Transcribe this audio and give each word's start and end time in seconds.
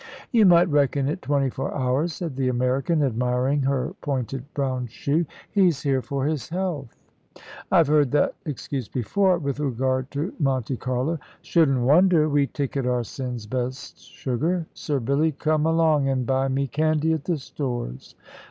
"You 0.31 0.47
might 0.47 0.67
reckon 0.67 1.07
it 1.07 1.21
twenty 1.21 1.51
four 1.51 1.71
hours," 1.77 2.11
said 2.13 2.35
the 2.35 2.47
American, 2.47 3.03
admiring 3.03 3.61
her 3.61 3.93
pointed 4.01 4.51
brown 4.55 4.87
shoe. 4.87 5.27
"He's 5.51 5.83
here 5.83 6.01
for 6.01 6.25
his 6.25 6.49
health." 6.49 7.03
"I've 7.71 7.85
heard 7.85 8.09
that 8.13 8.33
excuse 8.43 8.87
before, 8.87 9.37
with 9.37 9.59
regard 9.59 10.09
to 10.17 10.33
Monte 10.39 10.77
Carlo." 10.77 11.19
"Shouldn't 11.43 11.81
wonder. 11.81 12.27
We 12.27 12.47
ticket 12.47 12.87
our 12.87 13.03
sins 13.03 13.45
best 13.45 13.99
sugar. 14.01 14.65
Sir 14.73 14.99
Billy, 14.99 15.33
come 15.33 15.67
along 15.67 16.09
an' 16.09 16.23
buy 16.23 16.47
me 16.47 16.65
candy 16.65 17.13
at 17.13 17.25
the 17.25 17.37
stores." 17.37 18.15